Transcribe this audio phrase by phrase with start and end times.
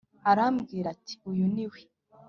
[0.31, 1.81] Arambwira ati uyu ni we